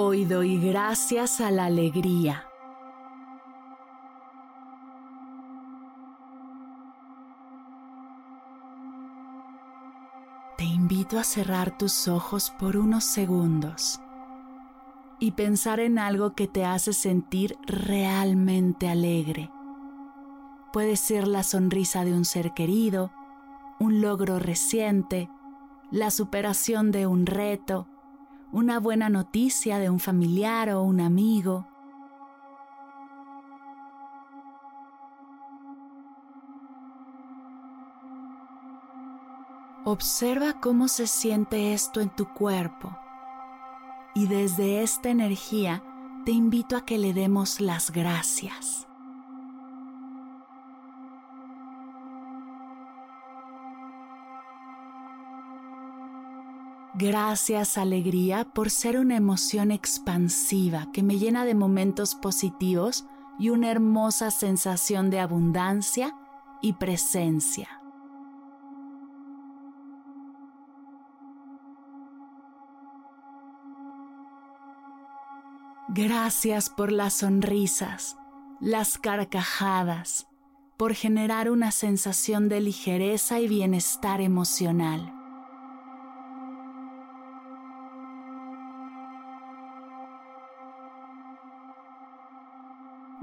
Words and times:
Hoy 0.00 0.26
doy 0.26 0.60
gracias 0.60 1.40
a 1.40 1.50
la 1.50 1.64
alegría. 1.64 2.46
Te 10.56 10.62
invito 10.62 11.18
a 11.18 11.24
cerrar 11.24 11.76
tus 11.76 12.06
ojos 12.06 12.52
por 12.60 12.76
unos 12.76 13.02
segundos 13.02 14.00
y 15.18 15.32
pensar 15.32 15.80
en 15.80 15.98
algo 15.98 16.36
que 16.36 16.46
te 16.46 16.64
hace 16.64 16.92
sentir 16.92 17.56
realmente 17.66 18.88
alegre. 18.88 19.50
Puede 20.72 20.94
ser 20.94 21.26
la 21.26 21.42
sonrisa 21.42 22.04
de 22.04 22.12
un 22.12 22.24
ser 22.24 22.54
querido, 22.54 23.10
un 23.80 24.00
logro 24.00 24.38
reciente, 24.38 25.28
la 25.90 26.12
superación 26.12 26.92
de 26.92 27.08
un 27.08 27.26
reto, 27.26 27.88
una 28.52 28.80
buena 28.80 29.08
noticia 29.08 29.78
de 29.78 29.90
un 29.90 30.00
familiar 30.00 30.70
o 30.70 30.82
un 30.82 31.00
amigo. 31.00 31.66
Observa 39.84 40.60
cómo 40.60 40.88
se 40.88 41.06
siente 41.06 41.72
esto 41.72 42.00
en 42.00 42.10
tu 42.10 42.26
cuerpo 42.34 42.96
y 44.14 44.26
desde 44.26 44.82
esta 44.82 45.10
energía 45.10 45.82
te 46.24 46.32
invito 46.32 46.76
a 46.76 46.84
que 46.84 46.98
le 46.98 47.14
demos 47.14 47.60
las 47.60 47.90
gracias. 47.90 48.87
Gracias 57.00 57.78
alegría 57.78 58.42
por 58.42 58.70
ser 58.70 58.98
una 58.98 59.16
emoción 59.16 59.70
expansiva 59.70 60.88
que 60.92 61.04
me 61.04 61.16
llena 61.16 61.44
de 61.44 61.54
momentos 61.54 62.16
positivos 62.16 63.06
y 63.38 63.50
una 63.50 63.70
hermosa 63.70 64.32
sensación 64.32 65.08
de 65.08 65.20
abundancia 65.20 66.12
y 66.60 66.72
presencia. 66.72 67.68
Gracias 75.90 76.68
por 76.68 76.90
las 76.90 77.12
sonrisas, 77.12 78.16
las 78.58 78.98
carcajadas, 78.98 80.26
por 80.76 80.94
generar 80.94 81.48
una 81.48 81.70
sensación 81.70 82.48
de 82.48 82.60
ligereza 82.60 83.38
y 83.38 83.46
bienestar 83.46 84.20
emocional. 84.20 85.17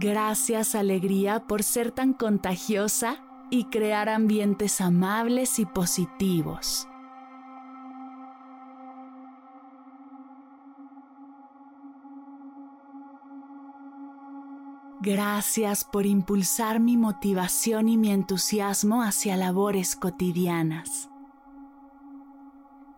Gracias 0.00 0.76
alegría 0.76 1.48
por 1.48 1.64
ser 1.64 1.90
tan 1.90 2.12
contagiosa 2.12 3.16
y 3.50 3.64
crear 3.64 4.08
ambientes 4.08 4.80
amables 4.80 5.58
y 5.58 5.66
positivos. 5.66 6.86
Gracias 15.00 15.82
por 15.82 16.06
impulsar 16.06 16.78
mi 16.78 16.96
motivación 16.96 17.88
y 17.88 17.96
mi 17.96 18.12
entusiasmo 18.12 19.02
hacia 19.02 19.36
labores 19.36 19.96
cotidianas. 19.96 21.10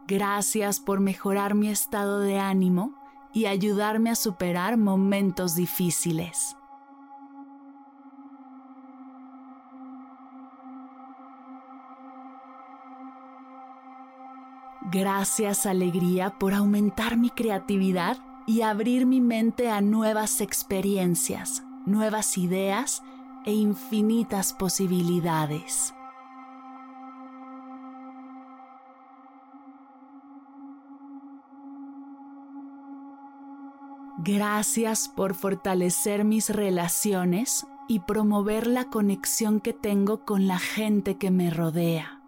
Gracias 0.06 0.80
por 0.80 1.00
mejorar 1.00 1.54
mi 1.54 1.70
estado 1.70 2.20
de 2.20 2.38
ánimo 2.38 2.92
y 3.32 3.46
ayudarme 3.46 4.10
a 4.10 4.16
superar 4.16 4.76
momentos 4.76 5.54
difíciles. 5.54 6.56
Gracias 14.82 15.66
alegría 15.66 16.38
por 16.38 16.54
aumentar 16.54 17.18
mi 17.18 17.28
creatividad 17.28 18.16
y 18.46 18.62
abrir 18.62 19.04
mi 19.04 19.20
mente 19.20 19.68
a 19.68 19.82
nuevas 19.82 20.41
experiencias, 20.41 21.62
nuevas 21.84 22.38
ideas 22.38 23.02
e 23.44 23.52
infinitas 23.52 24.54
posibilidades. 24.54 25.94
Gracias 34.22 35.08
por 35.08 35.34
fortalecer 35.34 36.24
mis 36.24 36.50
relaciones 36.50 37.66
y 37.88 38.00
promover 38.00 38.66
la 38.66 38.86
conexión 38.86 39.60
que 39.60 39.72
tengo 39.72 40.24
con 40.24 40.47
la 40.47 40.58
gente 40.58 41.16
que 41.16 41.30
me 41.30 41.50
rodea. 41.50 42.19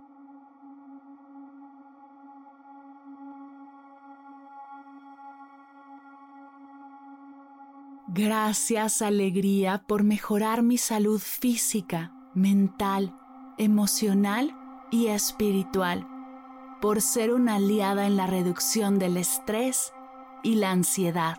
Gracias, 8.15 9.01
alegría, 9.01 9.85
por 9.87 10.03
mejorar 10.03 10.63
mi 10.63 10.77
salud 10.77 11.19
física, 11.19 12.13
mental, 12.35 13.19
emocional 13.57 14.55
y 14.91 15.07
espiritual, 15.07 16.07
por 16.83 17.01
ser 17.01 17.33
una 17.33 17.55
aliada 17.55 18.07
en 18.07 18.19
la 18.19 18.27
reducción 18.27 18.99
del 18.99 19.17
estrés 19.17 19.95
y 20.43 20.57
la 20.57 20.73
ansiedad. 20.73 21.39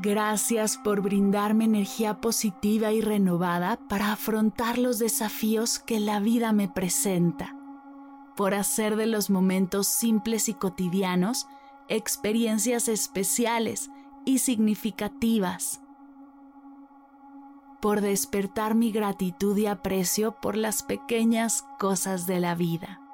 Gracias 0.00 0.78
por 0.78 1.02
brindarme 1.02 1.66
energía 1.66 2.22
positiva 2.22 2.92
y 2.92 3.02
renovada 3.02 3.78
para 3.90 4.10
afrontar 4.12 4.78
los 4.78 4.98
desafíos 4.98 5.78
que 5.78 6.00
la 6.00 6.18
vida 6.18 6.52
me 6.52 6.66
presenta 6.66 7.57
por 8.38 8.54
hacer 8.54 8.94
de 8.94 9.06
los 9.06 9.30
momentos 9.30 9.88
simples 9.88 10.48
y 10.48 10.54
cotidianos 10.54 11.48
experiencias 11.88 12.86
especiales 12.86 13.90
y 14.24 14.38
significativas, 14.38 15.80
por 17.80 18.00
despertar 18.00 18.76
mi 18.76 18.92
gratitud 18.92 19.56
y 19.56 19.66
aprecio 19.66 20.36
por 20.40 20.56
las 20.56 20.84
pequeñas 20.84 21.64
cosas 21.80 22.28
de 22.28 22.38
la 22.38 22.54
vida. 22.54 23.07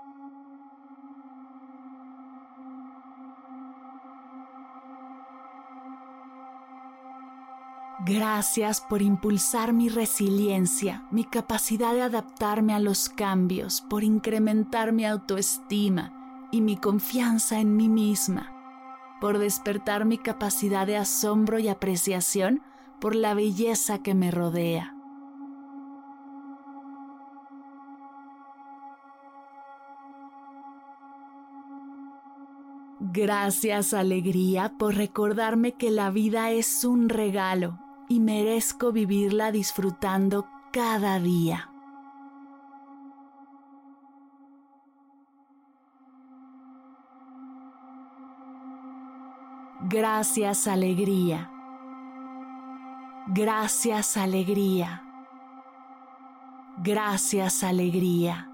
Gracias 8.35 8.81
por 8.81 9.01
impulsar 9.01 9.73
mi 9.73 9.89
resiliencia, 9.89 11.07
mi 11.13 11.23
capacidad 11.23 11.95
de 11.95 12.03
adaptarme 12.03 12.75
a 12.75 12.81
los 12.81 13.09
cambios, 13.09 13.81
por 13.81 14.03
incrementar 14.03 14.91
mi 14.91 15.07
autoestima 15.07 16.49
y 16.51 16.61
mi 16.61 16.77
confianza 16.77 17.61
en 17.61 17.77
mí 17.77 17.89
misma, 17.89 18.53
por 19.21 19.39
despertar 19.39 20.05
mi 20.05 20.19
capacidad 20.19 20.85
de 20.85 20.97
asombro 20.97 21.61
y 21.61 21.69
apreciación 21.69 22.61
por 23.01 23.15
la 23.15 23.35
belleza 23.35 24.03
que 24.03 24.15
me 24.15 24.33
rodea. 24.33 24.97
Gracias 32.99 33.95
alegría 33.95 34.73
por 34.77 34.97
recordarme 34.97 35.75
que 35.75 35.93
la 35.93 36.11
vida 36.11 36.51
es 36.51 36.85
un 36.85 37.09
regalo 37.09 37.84
y 38.09 38.21
merezco 38.21 38.93
vivirla 38.93 39.51
disfrutando 39.53 40.47
cada 40.73 41.19
día. 41.19 41.71
Gracias 49.87 50.67
alegría 50.67 51.51
Gracias 53.27 54.19
alegría. 54.19 55.03
Gracias 56.77 57.65
alegría. 57.65 58.54